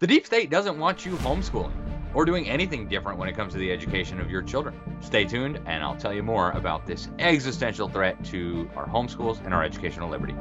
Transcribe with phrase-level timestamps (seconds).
[0.00, 1.74] The deep state doesn't want you homeschooling
[2.14, 4.74] or doing anything different when it comes to the education of your children.
[5.00, 9.52] Stay tuned, and I'll tell you more about this existential threat to our homeschools and
[9.52, 10.34] our educational liberty.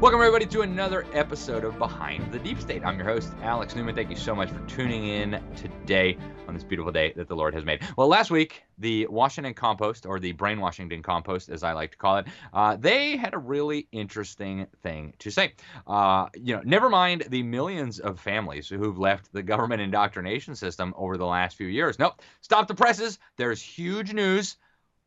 [0.00, 2.84] Welcome, everybody, to another episode of Behind the Deep State.
[2.84, 3.96] I'm your host, Alex Newman.
[3.96, 6.16] Thank you so much for tuning in today
[6.46, 7.80] on this beautiful day that the Lord has made.
[7.96, 11.96] Well, last week, the Washington Compost, or the Brain Washington Compost, as I like to
[11.96, 15.54] call it, uh, they had a really interesting thing to say.
[15.84, 20.94] Uh, you know, never mind the millions of families who've left the government indoctrination system
[20.96, 21.98] over the last few years.
[21.98, 23.18] Nope, stop the presses.
[23.36, 24.58] There's huge news.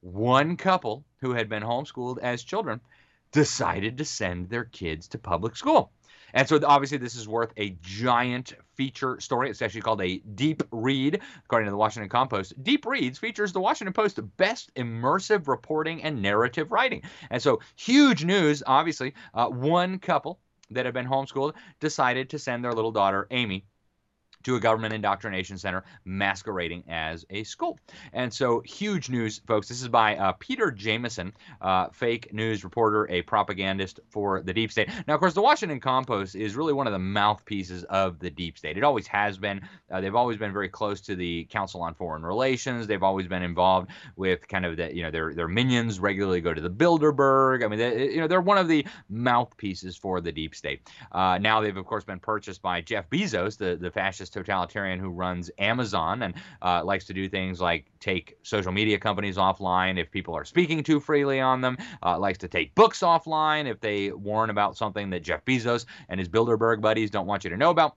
[0.01, 2.81] One couple who had been homeschooled as children
[3.31, 5.91] decided to send their kids to public school.
[6.33, 9.49] And so obviously this is worth a giant feature story.
[9.49, 12.61] It's actually called a deep read, according to the Washington Compost.
[12.63, 17.03] Deep Reads features the Washington Post best immersive reporting and narrative writing.
[17.29, 19.13] And so huge news, obviously.
[19.33, 23.65] Uh, one couple that have been homeschooled decided to send their little daughter, Amy,
[24.43, 27.79] to a government indoctrination center masquerading as a school.
[28.13, 29.67] And so, huge news, folks.
[29.67, 34.71] This is by uh, Peter Jamison, uh, fake news reporter, a propagandist for the deep
[34.71, 34.89] state.
[35.07, 38.57] Now, of course, the Washington Compost is really one of the mouthpieces of the deep
[38.57, 38.77] state.
[38.77, 39.61] It always has been.
[39.91, 42.87] Uh, they've always been very close to the Council on Foreign Relations.
[42.87, 46.53] They've always been involved with kind of the, you know, their their minions regularly go
[46.53, 47.63] to the Bilderberg.
[47.63, 50.89] I mean, they, you know, they're one of the mouthpieces for the deep state.
[51.11, 55.09] Uh, now they've of course been purchased by Jeff Bezos, the the fascist totalitarian who
[55.09, 60.11] runs Amazon and uh, likes to do things like take social media companies offline if
[60.11, 64.11] people are speaking too freely on them, uh, likes to take books offline if they
[64.11, 67.69] warn about something that Jeff Bezos and his Bilderberg buddies don't want you to know
[67.69, 67.95] about.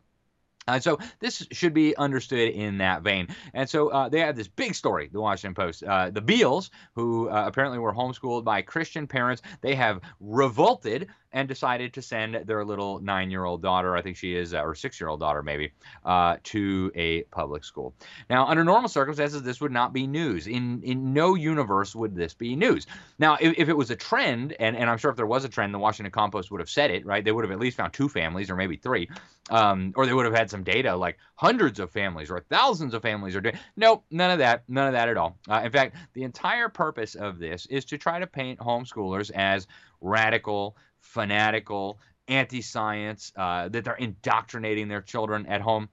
[0.66, 3.28] And so this should be understood in that vein.
[3.52, 5.82] And so uh, they have this big story, the Washington Post.
[5.82, 11.48] Uh, the Beals, who uh, apparently were homeschooled by Christian parents, they have revolted and
[11.48, 14.74] decided to send their little nine year old daughter, I think she is, uh, or
[14.74, 15.72] six year old daughter maybe,
[16.04, 17.92] uh, to a public school.
[18.30, 20.46] Now, under normal circumstances, this would not be news.
[20.46, 22.86] In, in no universe would this be news.
[23.18, 25.48] Now, if, if it was a trend, and, and I'm sure if there was a
[25.48, 27.24] trend, the Washington Compost would have said it, right?
[27.24, 29.10] They would have at least found two families or maybe three,
[29.50, 33.02] um, or they would have had some data like hundreds of families or thousands of
[33.02, 33.58] families are doing.
[33.76, 35.36] Nope, none of that, none of that at all.
[35.50, 39.66] Uh, in fact, the entire purpose of this is to try to paint homeschoolers as
[40.00, 45.88] radical, fanatical, anti science, uh, that they're indoctrinating their children at home.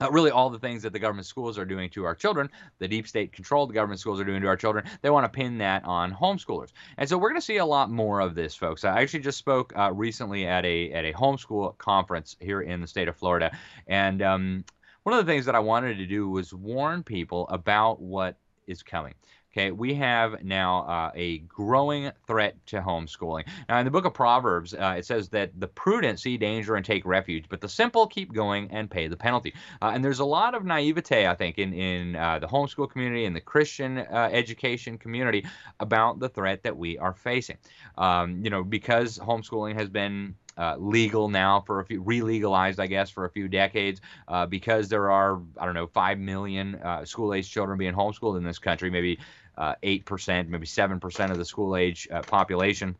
[0.00, 2.88] Uh, really, all the things that the government schools are doing to our children, the
[2.88, 5.58] deep state control the government schools are doing to our children, they want to pin
[5.58, 6.70] that on homeschoolers.
[6.98, 8.84] And so we're going to see a lot more of this, folks.
[8.84, 12.86] I actually just spoke uh, recently at a at a homeschool conference here in the
[12.86, 14.64] state of Florida, and um,
[15.04, 18.36] one of the things that I wanted to do was warn people about what
[18.66, 19.14] is coming.
[19.54, 23.46] Okay, we have now uh, a growing threat to homeschooling.
[23.68, 26.82] Now, in the book of Proverbs, uh, it says that the prudent see danger and
[26.82, 29.52] take refuge, but the simple keep going and pay the penalty.
[29.82, 33.26] Uh, and there's a lot of naivete, I think, in in uh, the homeschool community
[33.26, 35.44] and the Christian uh, education community
[35.80, 37.58] about the threat that we are facing.
[37.98, 42.86] Um, you know, because homeschooling has been uh, legal now for a few re-legalized i
[42.86, 47.04] guess for a few decades uh, because there are i don't know 5 million uh,
[47.06, 49.18] school age children being homeschooled in this country maybe
[49.56, 52.96] uh, 8%, maybe 7% of the school age uh, population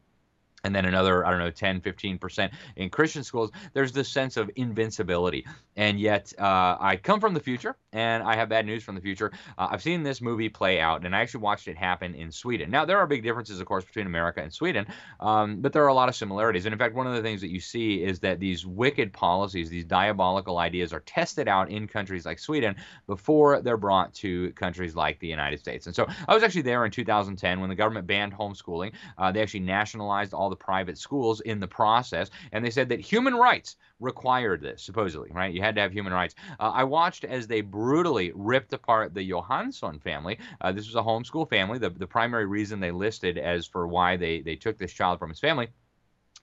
[0.65, 4.51] and then another, I don't know, 10, 15% in Christian schools, there's this sense of
[4.57, 5.47] invincibility.
[5.77, 9.01] And yet, uh, I come from the future, and I have bad news from the
[9.01, 9.33] future.
[9.59, 12.71] Uh, I've seen this movie play out, and I actually watched it happen in Sweden.
[12.71, 14.87] Now, there are big differences, of course, between America and Sweden,
[15.21, 16.67] um, but there are a lot of similarities.
[16.67, 19.71] And in fact, one of the things that you see is that these wicked policies,
[19.71, 24.95] these diabolical ideas, are tested out in countries like Sweden before they're brought to countries
[24.95, 25.87] like the United States.
[25.87, 28.93] And so I was actually there in 2010 when the government banned homeschooling.
[29.19, 33.01] Uh, they actually nationalized all the private schools in the process, and they said that
[33.01, 35.55] human rights required this, supposedly, right?
[35.55, 36.35] You had to have human rights.
[36.61, 40.39] Uh, I watched as they brutally ripped apart the Johansson family.
[40.61, 41.79] Uh, this was a homeschool family.
[41.79, 45.31] The, the primary reason they listed as for why they, they took this child from
[45.31, 45.69] his family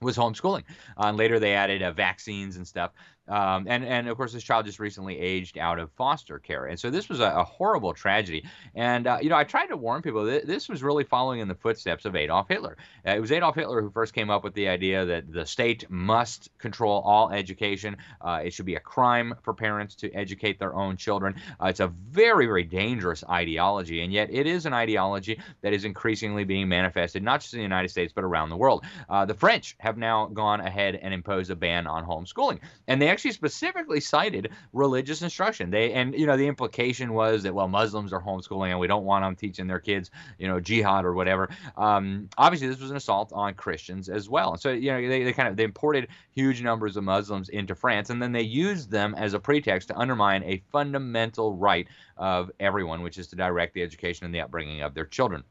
[0.01, 0.63] was homeschooling.
[0.97, 2.91] Uh, and later they added uh, vaccines and stuff.
[3.29, 6.79] Um, and and of course, this child just recently aged out of foster care, and
[6.79, 8.45] so this was a, a horrible tragedy.
[8.75, 11.47] And uh, you know, I tried to warn people that this was really following in
[11.47, 12.77] the footsteps of Adolf Hitler.
[13.07, 15.89] Uh, it was Adolf Hitler who first came up with the idea that the state
[15.89, 17.97] must control all education.
[18.19, 21.35] Uh, it should be a crime for parents to educate their own children.
[21.61, 25.85] Uh, it's a very very dangerous ideology, and yet it is an ideology that is
[25.85, 28.83] increasingly being manifested not just in the United States but around the world.
[29.07, 33.07] Uh, the French have now gone ahead and imposed a ban on homeschooling, and they
[33.19, 35.69] actually specifically cited religious instruction.
[35.69, 39.03] They and you know the implication was that well Muslims are homeschooling and we don't
[39.03, 41.49] want them teaching their kids you know jihad or whatever.
[41.75, 44.53] Um, obviously, this was an assault on Christians as well.
[44.53, 47.75] And so you know they, they kind of they imported huge numbers of Muslims into
[47.75, 52.49] France and then they used them as a pretext to undermine a fundamental right of
[52.61, 55.43] everyone, which is to direct the education and the upbringing of their children.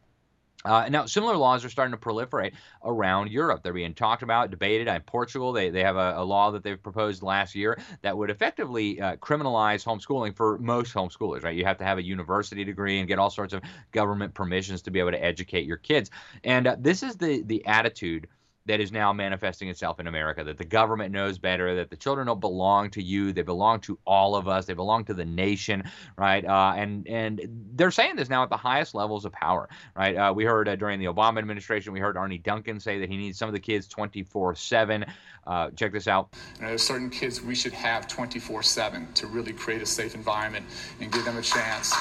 [0.65, 2.53] Uh, now, similar laws are starting to proliferate
[2.85, 3.63] around Europe.
[3.63, 4.89] They're being talked about, debated.
[4.89, 8.29] In Portugal, they, they have a, a law that they've proposed last year that would
[8.29, 11.57] effectively uh, criminalize homeschooling for most homeschoolers, right?
[11.57, 13.63] You have to have a university degree and get all sorts of
[13.93, 16.11] government permissions to be able to educate your kids.
[16.43, 18.27] And uh, this is the, the attitude
[18.69, 22.27] that is now manifesting itself in America that the government knows better, that the children
[22.27, 25.83] don't belong to you, they belong to all of us, they belong to the nation,
[26.17, 26.45] right?
[26.45, 27.41] Uh, and and
[27.75, 30.17] they're saying this now at the highest levels of power, right?
[30.17, 33.17] Uh, we heard uh, during the Obama administration, we heard Arne Duncan say that he
[33.17, 35.05] needs some of the kids 24 7.
[35.47, 36.35] Uh, check this out.
[36.61, 40.67] there's certain kids we should have 24 7 to really create a safe environment
[41.01, 41.95] and give them a chance.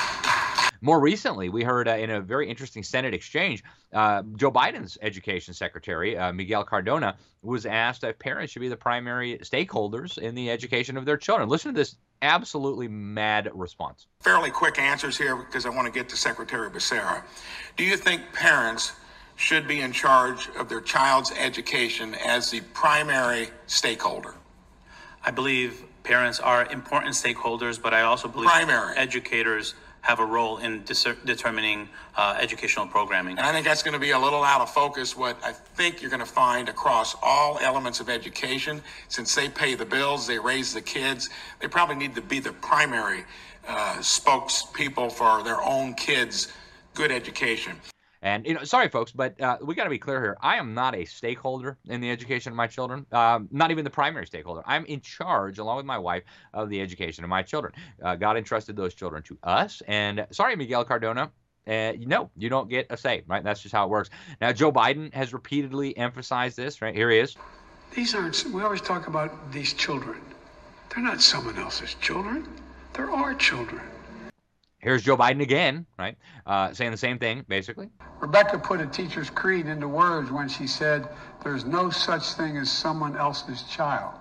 [0.81, 3.63] More recently, we heard uh, in a very interesting Senate exchange,
[3.94, 8.77] uh, Joe Biden's education secretary, uh, Miguel Cardona, was asked if parents should be the
[8.77, 11.50] primary stakeholders in the education of their children.
[11.50, 14.07] Listen to this absolutely mad response.
[14.21, 17.24] Fairly quick answers here because I want to get to Secretary Becerra.
[17.75, 18.94] Do you think parents
[19.35, 24.35] should be in charge of their child's education as the primary stakeholder?
[25.24, 28.97] I believe parents are important stakeholders, but I also believe primary.
[28.97, 29.75] educators
[30.07, 30.81] have a role in
[31.25, 33.38] determining uh, educational programming.
[33.38, 35.18] And I think that's going to be a little out of focus.
[35.18, 39.75] What I think you're going to find across all elements of education, since they pay
[39.75, 43.25] the bills, they raise the kids, they probably need to be the primary
[43.68, 46.53] uh, spokespeople for their own kids'
[46.94, 47.75] good education.
[48.22, 50.38] And you know, sorry, folks, but uh, we got to be clear here.
[50.42, 53.06] I am not a stakeholder in the education of my children.
[53.12, 54.64] Um, not even the primary stakeholder.
[54.66, 56.24] I'm in charge, along with my wife,
[56.54, 57.74] of the education of my children.
[58.02, 59.81] Uh, God entrusted those children to us.
[59.88, 61.31] And sorry, Miguel Cardona.
[61.68, 63.44] Uh, no, you don't get a say, right?
[63.44, 64.10] That's just how it works.
[64.40, 66.96] Now, Joe Biden has repeatedly emphasized this, right?
[66.96, 67.36] Here he is.
[67.94, 70.22] These aren't, we always talk about these children.
[70.90, 72.48] They're not someone else's children,
[72.94, 73.81] they're our children.
[74.80, 76.16] Here's Joe Biden again, right?
[76.46, 77.90] Uh, saying the same thing, basically.
[78.19, 81.08] Rebecka put a teacher's creed into words when she said,
[81.44, 84.14] There's no such thing as someone else's child.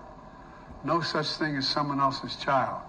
[0.83, 2.81] No such thing as someone else's child.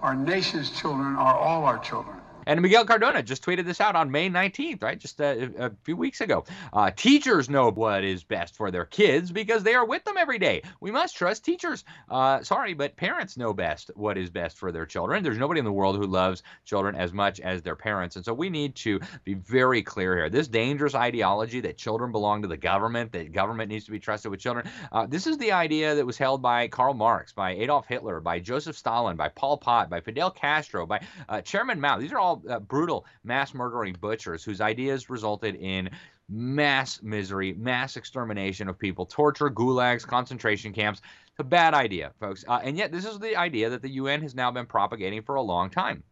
[0.00, 2.17] Our nation's children are all our children.
[2.48, 4.98] And Miguel Cardona just tweeted this out on May 19th, right?
[4.98, 6.46] Just a, a few weeks ago.
[6.72, 10.38] Uh, teachers know what is best for their kids because they are with them every
[10.38, 10.62] day.
[10.80, 11.84] We must trust teachers.
[12.08, 15.22] Uh, sorry, but parents know best what is best for their children.
[15.22, 18.16] There's nobody in the world who loves children as much as their parents.
[18.16, 20.30] And so we need to be very clear here.
[20.30, 24.30] This dangerous ideology that children belong to the government, that government needs to be trusted
[24.30, 27.86] with children, uh, this is the idea that was held by Karl Marx, by Adolf
[27.86, 31.98] Hitler, by Joseph Stalin, by Pol Pot, by Fidel Castro, by uh, Chairman Mao.
[31.98, 35.90] These are all uh, brutal mass murdering butchers whose ideas resulted in
[36.28, 41.00] mass misery, mass extermination of people, torture, gulags, concentration camps.
[41.28, 42.44] It's a bad idea, folks.
[42.46, 45.36] Uh, and yet, this is the idea that the UN has now been propagating for
[45.36, 46.02] a long time.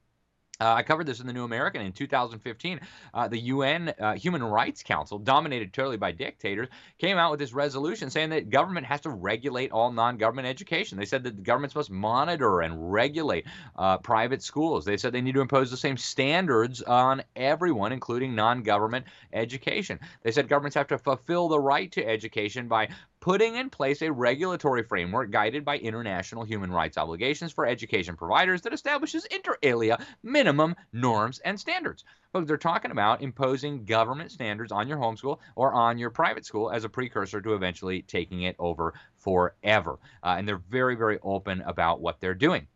[0.61, 2.81] Uh, I covered this in the New American in 2015.
[3.13, 6.69] Uh, the UN uh, Human Rights Council, dominated totally by dictators,
[6.99, 10.97] came out with this resolution saying that government has to regulate all non-government education.
[10.97, 13.45] They said that the governments must monitor and regulate
[13.77, 14.85] uh, private schools.
[14.85, 20.01] They said they need to impose the same standards on everyone, including non-government education.
[20.23, 22.89] They said governments have to fulfill the right to education by
[23.27, 28.63] putting in place a regulatory framework guided by international human rights obligations for education providers
[28.63, 32.05] that establishes inter alia minimum norms and standards.
[32.33, 36.71] But they're talking about imposing government standards on your homeschool or on your private school
[36.71, 39.99] as a precursor to eventually taking it over forever.
[40.23, 42.69] Uh, and they're very, very open about what they're doing.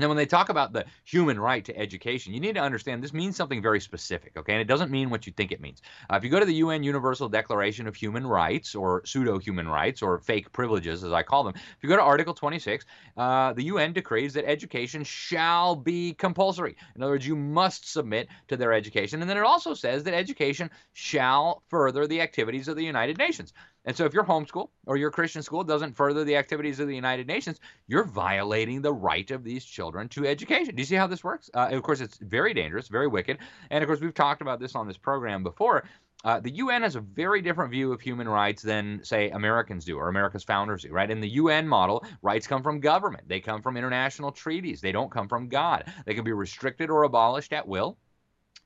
[0.00, 3.12] Now, when they talk about the human right to education, you need to understand this
[3.12, 4.54] means something very specific, okay?
[4.54, 5.82] And it doesn't mean what you think it means.
[6.10, 9.68] Uh, if you go to the UN Universal Declaration of Human Rights, or pseudo human
[9.68, 12.86] rights, or fake privileges, as I call them, if you go to Article 26,
[13.18, 16.76] uh, the UN decrees that education shall be compulsory.
[16.96, 19.20] In other words, you must submit to their education.
[19.20, 23.52] And then it also says that education shall further the activities of the United Nations.
[23.84, 26.94] And so if your homeschool or your Christian school doesn't further the activities of the
[26.94, 30.74] United Nations, you're violating the right of these children to education.
[30.74, 31.50] Do you see how this works?
[31.54, 33.38] Uh, of course, it's very dangerous, very wicked.
[33.70, 35.84] And of course, we've talked about this on this program before.
[36.22, 39.96] Uh, the UN has a very different view of human rights than, say, Americans do
[39.96, 41.10] or America's founders do, right?
[41.10, 43.26] In the UN model, rights come from government.
[43.26, 44.82] They come from international treaties.
[44.82, 45.90] They don't come from God.
[46.04, 47.96] They can be restricted or abolished at will.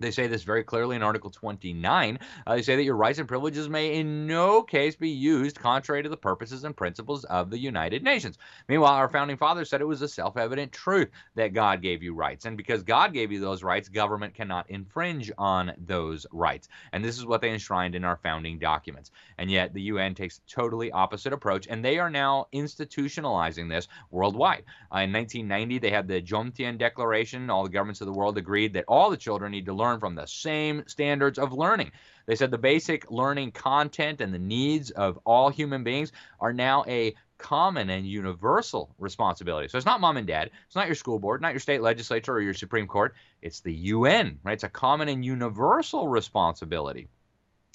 [0.00, 2.18] They say this very clearly in Article 29.
[2.46, 6.02] Uh, they say that your rights and privileges may in no case be used contrary
[6.02, 8.36] to the purposes and principles of the United Nations.
[8.68, 12.12] Meanwhile, our founding fathers said it was a self evident truth that God gave you
[12.12, 12.44] rights.
[12.44, 16.68] And because God gave you those rights, government cannot infringe on those rights.
[16.92, 19.12] And this is what they enshrined in our founding documents.
[19.38, 23.86] And yet the UN takes a totally opposite approach, and they are now institutionalizing this
[24.10, 24.64] worldwide.
[24.92, 27.48] Uh, in 1990, they had the Jomtien Declaration.
[27.48, 30.00] All the governments of the world agreed that all the children need to learn learn
[30.00, 31.92] from the same standards of learning.
[32.26, 36.10] They said the basic learning content and the needs of all human beings
[36.40, 39.68] are now a common and universal responsibility.
[39.68, 42.32] So it's not mom and dad, it's not your school board, not your state legislature
[42.32, 44.54] or your Supreme Court, it's the UN, right?
[44.54, 47.08] It's a common and universal responsibility.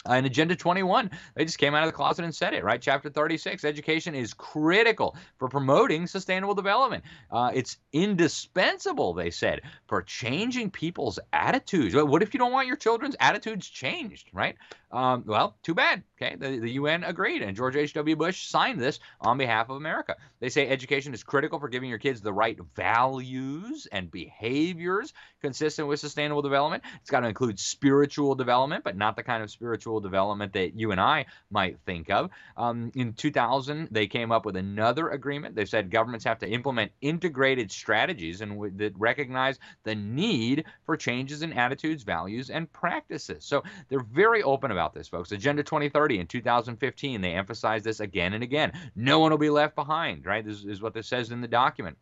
[0.06, 2.82] Uh, Agenda 21, they just came out of the closet and said it, right?
[2.82, 7.04] Chapter 36 education is critical for promoting sustainable development.
[7.32, 11.96] Uh, it's indispensable, they said, for changing people's attitudes.
[11.96, 14.56] What if you don't want your children's attitudes changed, right?
[14.92, 16.04] Um, well, too bad.
[16.22, 18.16] Okay, the, the UN agreed, and George H.W.
[18.16, 20.16] Bush signed this on behalf of America.
[20.40, 25.88] They say education is critical for giving your kids the right values and behaviors consistent
[25.88, 26.84] with sustainable development.
[27.02, 30.92] It's got to include spiritual development, but not the kind of spiritual development that you
[30.92, 32.32] and I might think of.
[32.58, 35.56] Um, in 2000, they came up with another agreement.
[35.56, 40.98] They said governments have to implement integrated strategies and w- that recognize the need for
[40.98, 43.46] changes in attitudes, values, and practices.
[43.46, 45.34] So they're very open about about this, folks.
[45.34, 48.72] Agenda 2030 in 2015, they emphasized this again and again.
[48.96, 50.46] No one will be left behind, right?
[50.46, 51.98] This is what this says in the document.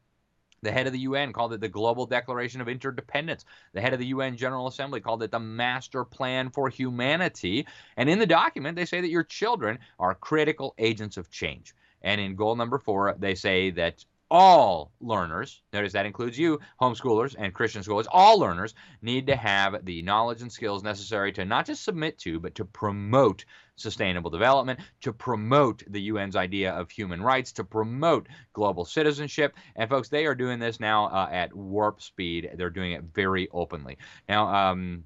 [0.61, 3.45] The head of the UN called it the Global Declaration of Interdependence.
[3.73, 7.65] The head of the UN General Assembly called it the Master Plan for Humanity.
[7.95, 11.73] And in the document, they say that your children are critical agents of change.
[12.03, 17.35] And in goal number four, they say that all learners, notice that includes you, homeschoolers
[17.37, 21.65] and Christian scholars, all learners need to have the knowledge and skills necessary to not
[21.65, 27.21] just submit to, but to promote sustainable development, to promote the UN's idea of human
[27.21, 29.55] rights, to promote global citizenship.
[29.75, 32.49] And folks, they are doing this now uh, at warp speed.
[32.55, 33.97] They're doing it very openly.
[34.27, 35.03] Now, um,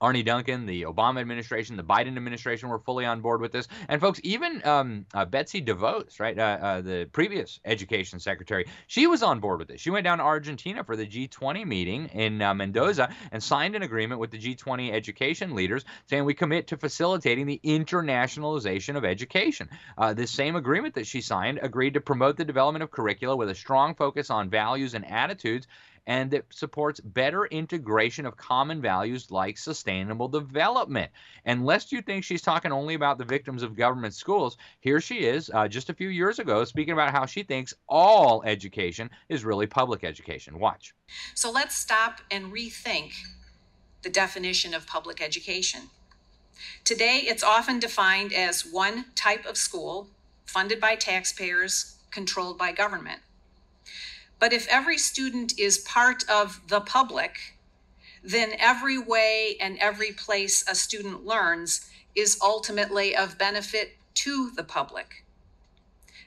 [0.00, 3.66] Arne Duncan, the Obama administration, the Biden administration were fully on board with this.
[3.88, 9.06] And folks, even um, uh, Betsy DeVos, right, uh, uh, the previous education secretary, she
[9.06, 9.80] was on board with this.
[9.80, 13.82] She went down to Argentina for the G20 meeting in uh, Mendoza and signed an
[13.82, 19.68] agreement with the G20 education leaders saying we commit to facilitating the internationalization of education.
[19.96, 23.48] Uh, this same agreement that she signed agreed to promote the development of curricula with
[23.48, 25.66] a strong focus on values and attitudes
[26.06, 31.10] and that supports better integration of common values like sustainable development.
[31.44, 35.26] And lest you think she's talking only about the victims of government schools, here she
[35.26, 39.44] is uh, just a few years ago speaking about how she thinks all education is
[39.44, 40.58] really public education.
[40.58, 40.94] Watch.
[41.34, 43.12] So let's stop and rethink
[44.02, 45.90] the definition of public education.
[46.84, 50.08] Today, it's often defined as one type of school
[50.46, 53.20] funded by taxpayers, controlled by government.
[54.38, 57.56] But if every student is part of the public,
[58.22, 64.64] then every way and every place a student learns is ultimately of benefit to the
[64.64, 65.24] public.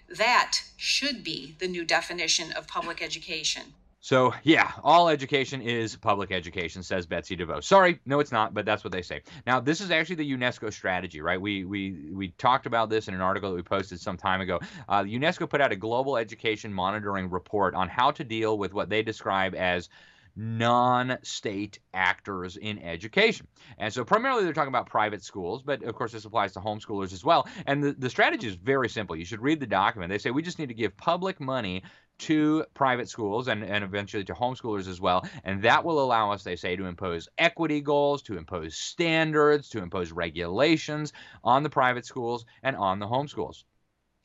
[0.07, 3.73] That should be the new definition of public education.
[4.01, 7.65] So, yeah, all education is public education, says Betsy DeVos.
[7.65, 9.23] Sorry, no, it's not, but that's what they say.
[9.45, 11.39] Now, this is actually the UNESCO strategy, right?
[11.39, 14.59] We we we talked about this in an article that we posted some time ago.
[14.87, 18.89] Uh, UNESCO put out a global education monitoring report on how to deal with what
[18.89, 19.89] they describe as
[20.35, 23.47] non-state actors in education.
[23.77, 27.11] And so primarily they're talking about private schools, but of course this applies to homeschoolers
[27.11, 27.47] as well.
[27.65, 29.17] And the, the strategy is very simple.
[29.17, 30.09] You should read the document.
[30.09, 31.83] They say we just need to give public money
[32.19, 35.25] to private schools and, and eventually to homeschoolers as well.
[35.43, 39.81] And that will allow us, they say, to impose equity goals, to impose standards, to
[39.81, 43.63] impose regulations on the private schools and on the homeschools.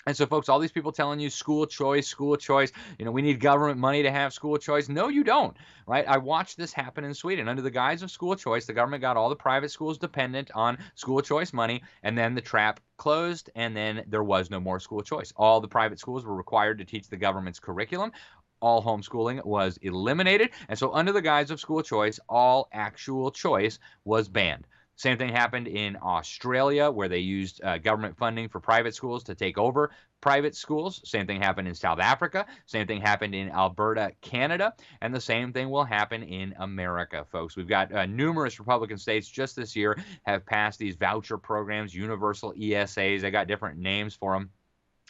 [0.06, 3.22] And so, folks, all these people telling you school choice, school choice, you know, we
[3.22, 4.88] need government money to have school choice.
[4.88, 5.56] No, you don't,
[5.86, 6.04] right?
[6.06, 7.48] I watched this happen in Sweden.
[7.48, 10.78] Under the guise of school choice, the government got all the private schools dependent on
[10.94, 15.02] school choice money, and then the trap closed, and then there was no more school
[15.02, 15.32] choice.
[15.36, 18.12] All the private schools were required to teach the government's curriculum
[18.60, 20.48] all homeschooling was eliminated.
[20.68, 24.66] And so, under the guise of school choice, all actual choice was banned.
[24.96, 29.34] Same thing happened in Australia, where they used uh, government funding for private schools to
[29.34, 31.02] take over private schools.
[31.04, 32.46] Same thing happened in South Africa.
[32.64, 34.72] Same thing happened in Alberta, Canada.
[35.02, 37.56] And the same thing will happen in America, folks.
[37.56, 42.54] We've got uh, numerous Republican states just this year have passed these voucher programs, universal
[42.54, 43.20] ESAs.
[43.20, 44.50] They got different names for them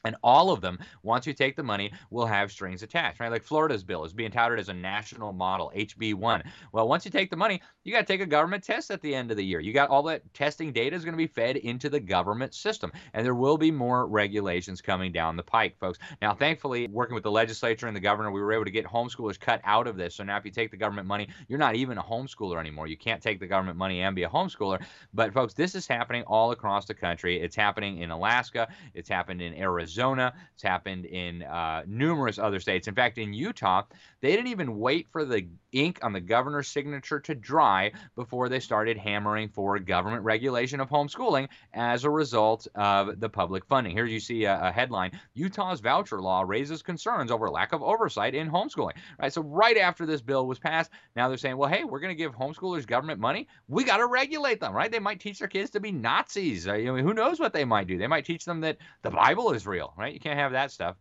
[0.04, 3.30] And all of them, once you take the money, will have strings attached, right?
[3.30, 6.44] Like Florida's bill is being touted as a national model, HB1.
[6.72, 9.14] Well, once you take the money, you got to take a government test at the
[9.14, 9.60] end of the year.
[9.60, 12.92] You got all that testing data is going to be fed into the government system.
[13.14, 15.98] And there will be more regulations coming down the pike, folks.
[16.20, 19.40] Now, thankfully, working with the legislature and the governor, we were able to get homeschoolers
[19.40, 20.14] cut out of this.
[20.14, 22.88] So now if you take the government money, you're not even a homeschooler anymore.
[22.88, 24.84] You can't take the government money and be a homeschooler.
[25.14, 27.40] But, folks, this is happening all across the country.
[27.40, 29.93] It's happening in Alaska, it's happened in Arizona.
[29.94, 30.34] Arizona.
[30.54, 32.88] It's happened in uh, numerous other states.
[32.88, 33.82] In fact, in Utah,
[34.20, 38.60] they didn't even wait for the ink on the governor's signature to dry before they
[38.60, 43.92] started hammering for government regulation of homeschooling as a result of the public funding.
[43.92, 48.34] Here you see a, a headline Utah's voucher law raises concerns over lack of oversight
[48.34, 48.92] in homeschooling.
[49.20, 49.32] Right.
[49.32, 52.22] So, right after this bill was passed, now they're saying, well, hey, we're going to
[52.22, 53.48] give homeschoolers government money.
[53.68, 54.90] We got to regulate them, right?
[54.90, 56.66] They might teach their kids to be Nazis.
[56.68, 57.98] I mean, who knows what they might do?
[57.98, 60.14] They might teach them that the Bible is real, right?
[60.14, 60.96] You can't have that stuff.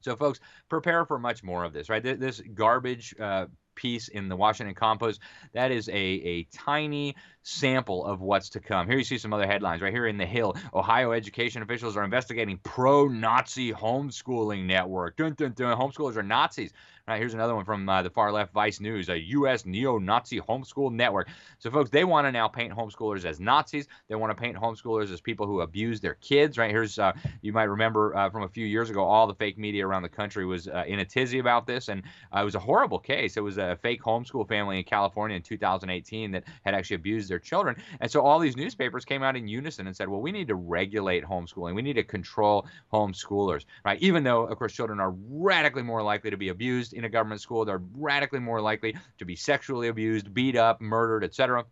[0.00, 2.02] So, folks, prepare for much more of this, right?
[2.02, 5.20] This garbage uh, piece in the Washington Compost,
[5.54, 8.86] that is a, a tiny sample of what's to come.
[8.86, 9.82] Here you see some other headlines.
[9.82, 15.16] Right here in the Hill, Ohio education officials are investigating pro-Nazi homeschooling network.
[15.16, 15.76] Dun, dun, dun.
[15.76, 16.72] Homeschoolers are Nazis.
[17.08, 19.64] Right, here's another one from uh, the far left Vice News, a U.S.
[19.64, 21.28] neo-Nazi homeschool network.
[21.58, 23.88] So, folks, they want to now paint homeschoolers as Nazis.
[24.08, 26.58] They want to paint homeschoolers as people who abuse their kids.
[26.58, 29.56] Right here's, uh, you might remember uh, from a few years ago, all the fake
[29.56, 32.02] media around the country was uh, in a tizzy about this, and
[32.36, 33.38] uh, it was a horrible case.
[33.38, 37.38] It was a fake homeschool family in California in 2018 that had actually abused their
[37.38, 40.48] children, and so all these newspapers came out in unison and said, well, we need
[40.48, 41.74] to regulate homeschooling.
[41.74, 43.64] We need to control homeschoolers.
[43.82, 47.08] Right, even though of course children are radically more likely to be abused in a
[47.08, 47.64] government school.
[47.64, 51.64] They're radically more likely to be sexually abused, beat up, murdered, etc.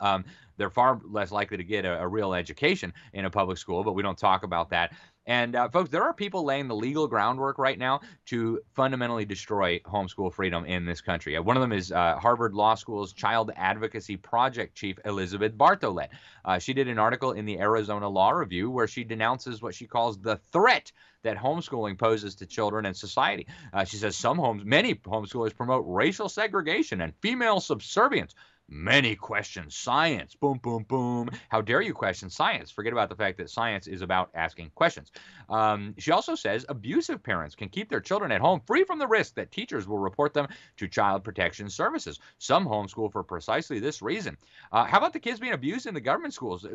[0.00, 0.24] Um,
[0.56, 3.92] they're far less likely to get a, a, real education in a public school, but
[3.92, 4.92] we don't talk about that.
[5.26, 9.78] And uh, folks, there are people laying the legal groundwork right now to fundamentally destroy
[9.80, 11.36] homeschool freedom in this country.
[11.36, 16.08] Uh, one of them is uh, Harvard Law School's Child Advocacy Project Chief Elizabeth Bartholet.
[16.44, 19.86] Uh, she did an article in the Arizona Law Review where she denounces what she
[19.86, 23.46] calls the threat that homeschooling poses to children and society.
[23.72, 28.34] Uh, she says some homes, many homeschoolers promote racial segregation and female subservience
[28.76, 30.34] Many question science.
[30.34, 31.30] Boom, boom, boom.
[31.48, 32.72] How dare you question science?
[32.72, 35.12] Forget about the fact that science is about asking questions.
[35.48, 39.06] Um, she also says abusive parents can keep their children at home free from the
[39.06, 42.18] risk that teachers will report them to child protection services.
[42.38, 44.36] Some homeschool for precisely this reason.
[44.72, 46.66] Uh, how about the kids being abused in the government schools?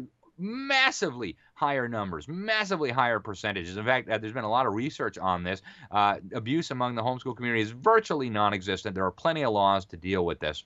[0.41, 3.76] massively higher numbers, massively higher percentages.
[3.76, 5.62] In fact, uh, there's been a lot of research on this.
[5.91, 8.95] Uh, abuse among the homeschool community is virtually non existent.
[8.95, 10.63] There are plenty of laws to deal with this.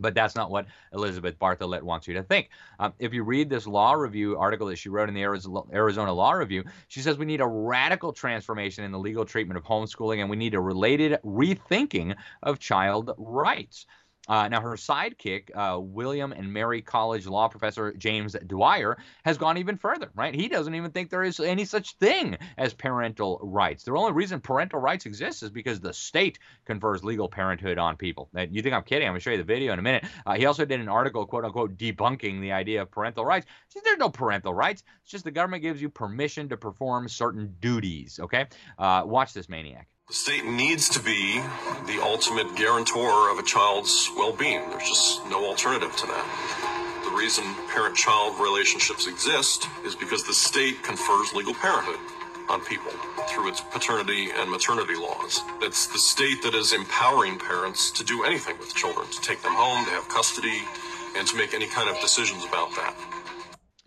[0.00, 2.48] But that's not what Elizabeth Bartholet wants you to think.
[2.78, 6.32] Um, if you read this law review article that she wrote in the Arizona Law
[6.32, 10.30] Review, she says we need a radical transformation in the legal treatment of homeschooling and
[10.30, 13.86] we need a related rethinking of child rights.
[14.30, 19.58] Uh, now, her sidekick, uh, William and Mary College law professor James Dwyer, has gone
[19.58, 20.32] even further, right?
[20.32, 23.82] He doesn't even think there is any such thing as parental rights.
[23.82, 28.30] The only reason parental rights exist is because the state confers legal parenthood on people.
[28.50, 29.08] You think I'm kidding?
[29.08, 30.04] I'm going to show you the video in a minute.
[30.24, 33.46] Uh, he also did an article, quote unquote, debunking the idea of parental rights.
[33.68, 34.84] Says, There's no parental rights.
[35.02, 38.46] It's just the government gives you permission to perform certain duties, okay?
[38.78, 39.88] Uh, watch this maniac.
[40.10, 41.40] The state needs to be
[41.86, 44.68] the ultimate guarantor of a child's well being.
[44.68, 47.04] There's just no alternative to that.
[47.04, 52.00] The reason parent child relationships exist is because the state confers legal parenthood
[52.48, 52.90] on people
[53.28, 55.42] through its paternity and maternity laws.
[55.62, 59.54] It's the state that is empowering parents to do anything with children, to take them
[59.54, 60.62] home, to have custody,
[61.16, 62.96] and to make any kind of decisions about that.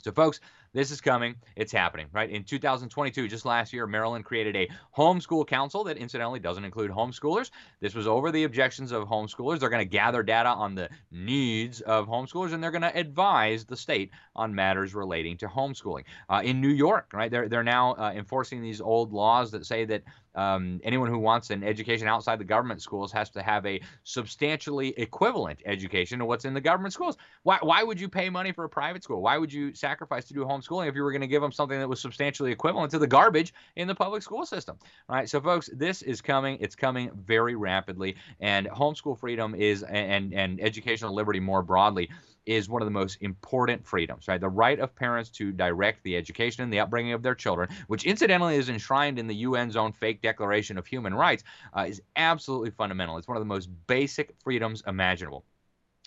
[0.01, 0.39] So, folks,
[0.73, 1.36] this is coming.
[1.55, 2.29] It's happening, right?
[2.29, 7.51] In 2022, just last year, Maryland created a homeschool council that incidentally doesn't include homeschoolers.
[7.79, 9.59] This was over the objections of homeschoolers.
[9.59, 13.65] They're going to gather data on the needs of homeschoolers and they're going to advise
[13.65, 16.03] the state on matters relating to homeschooling.
[16.29, 19.86] Uh, in New York, right, they're, they're now uh, enforcing these old laws that say
[19.86, 20.03] that
[20.36, 24.89] um, anyone who wants an education outside the government schools has to have a substantially
[24.98, 27.17] equivalent education to what's in the government schools.
[27.43, 29.22] Why, why would you pay money for a private school?
[29.22, 31.80] Why would you sacrifice to do homeschooling if you were going to give them something
[31.80, 34.78] that was substantially equivalent to the garbage in the public school system?
[35.10, 36.58] All right, so folks, this is coming.
[36.60, 42.10] It's coming very rapidly, and homeschool freedom is and and educational liberty more broadly
[42.45, 44.41] is one of the most important freedoms, right?
[44.41, 48.06] The right of parents to direct the education and the upbringing of their children, which
[48.06, 51.43] incidentally is enshrined in the UN's own fake Declaration of Human Rights,
[51.75, 53.17] uh, is absolutely fundamental.
[53.17, 55.45] It's one of the most basic freedoms imaginable.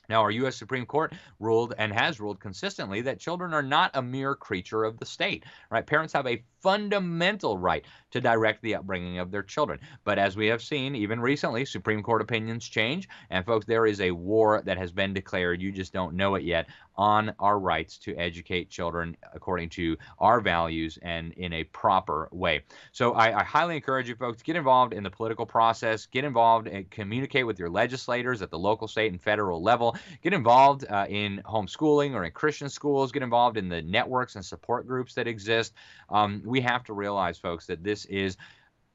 [0.08, 0.56] Now, our U.S.
[0.56, 4.98] Supreme Court ruled and has ruled consistently that children are not a mere creature of
[4.98, 5.44] the state.
[5.70, 5.84] Right?
[5.84, 9.78] Parents have a fundamental right to direct the upbringing of their children.
[10.02, 13.08] But as we have seen, even recently, Supreme Court opinions change.
[13.30, 15.62] And folks, there is a war that has been declared.
[15.62, 20.40] You just don't know it yet on our rights to educate children according to our
[20.40, 22.62] values and in a proper way.
[22.90, 26.66] So I, I highly encourage you folks get involved in the political process, get involved
[26.66, 29.96] and communicate with your legislators at the local, state, and federal level.
[30.22, 33.12] Get involved uh, in homeschooling or in Christian schools.
[33.12, 35.74] Get involved in the networks and support groups that exist.
[36.08, 38.36] Um, we have to realize, folks, that this is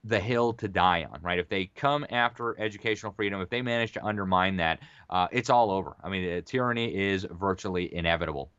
[0.03, 1.37] the hill to die on, right?
[1.39, 5.69] If they come after educational freedom, if they manage to undermine that, uh, it's all
[5.69, 5.95] over.
[6.03, 8.51] I mean, tyranny is virtually inevitable.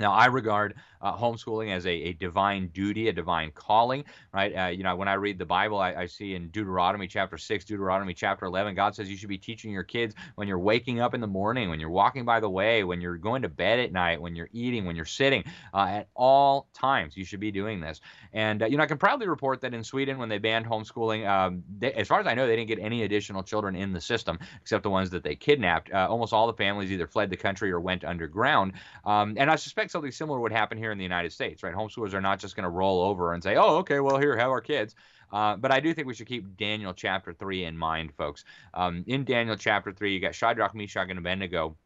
[0.00, 4.52] Now, I regard uh, homeschooling as a, a divine duty, a divine calling, right?
[4.56, 7.64] Uh, you know, when I read the Bible, I, I, see in Deuteronomy chapter 6,
[7.64, 11.14] Deuteronomy chapter 11, God says you should be teaching your kids when you're waking up
[11.14, 13.92] in the morning, when you're walking by the way, when you're going to bed at
[13.92, 17.16] night, when you're eating, when you're sitting, uh, at all times.
[17.16, 18.00] You should be doing this.
[18.32, 21.28] And, uh, you know, I can proudly report that in Sweden, when they banned homeschooling,
[21.28, 24.00] um, they, as far as I know, they didn't get any additional children in the
[24.00, 25.92] system except the ones that they kidnapped.
[25.92, 28.74] Uh, almost all the families either fled the country or went underground.
[29.04, 31.74] Um, and I suspect something similar would happen here in the United States, right?
[31.74, 34.50] Homeschoolers are not just going to roll over and say, oh, okay, well, here, have
[34.50, 34.94] our kids.
[35.32, 38.44] Uh, but I do think we should keep Daniel chapter 3 in mind, folks.
[38.74, 41.76] Um, in Daniel chapter 3, you got Shadrach, Meshach, and Abednego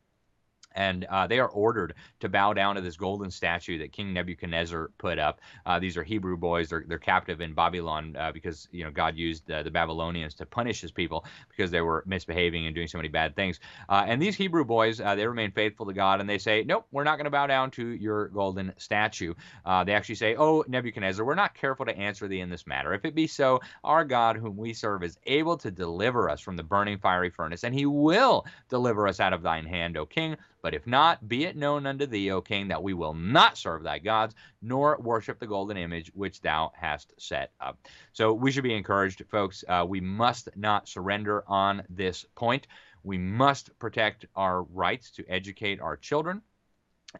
[0.77, 4.91] and uh, they are ordered to bow down to this golden statue that King Nebuchadnezzar
[4.99, 5.41] put up.
[5.65, 9.17] Uh, these are Hebrew boys; they're, they're captive in Babylon uh, because you know God
[9.17, 13.09] used the Babylonians to punish His people because they were misbehaving and doing so many
[13.09, 13.59] bad things.
[13.89, 16.87] Uh, and these Hebrew boys, uh, they remain faithful to God, and they say, "Nope,
[16.93, 19.35] we're not going to bow down to your golden statue."
[19.65, 22.93] Uh, they actually say, "Oh Nebuchadnezzar, we're not careful to answer thee in this matter.
[22.93, 26.57] If it be so, our God, whom we serve, is able to deliver us from
[26.57, 30.37] the burning fiery furnace, and He will deliver us out of thine hand, O King."
[30.66, 33.85] But if not, be it known unto thee, O king, that we will not serve
[33.85, 37.79] thy gods, nor worship the golden image which thou hast set up.
[38.12, 39.62] So we should be encouraged, folks.
[39.68, 42.66] Uh, we must not surrender on this point.
[43.05, 46.42] We must protect our rights to educate our children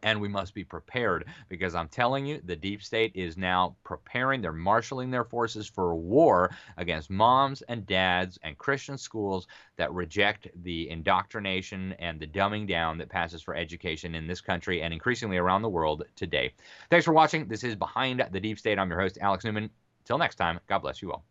[0.03, 4.41] and we must be prepared because I'm telling you, the deep state is now preparing,
[4.41, 9.47] they're marshaling their forces for war against moms and dads and Christian schools
[9.77, 14.81] that reject the indoctrination and the dumbing down that passes for education in this country
[14.81, 16.53] and increasingly around the world today.
[16.89, 17.47] Thanks for watching.
[17.47, 18.77] This is Behind the Deep State.
[18.77, 19.69] I'm your host, Alex Newman.
[20.05, 21.25] Till next time, God bless you all.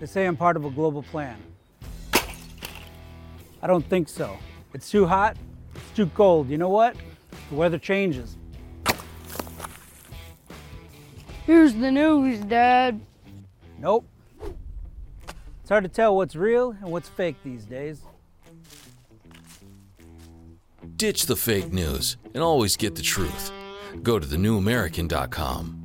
[0.00, 1.38] They say I'm part of a global plan.
[3.62, 4.38] I don't think so.
[4.72, 5.36] It's too hot,
[5.74, 6.48] it's too cold.
[6.48, 6.96] You know what?
[7.50, 8.36] The weather changes.
[11.46, 13.00] Here's the news, Dad.
[13.78, 14.06] Nope.
[15.60, 18.02] It's hard to tell what's real and what's fake these days.
[20.96, 23.50] Ditch the fake news and always get the truth.
[24.02, 25.79] Go to thenewamerican.com.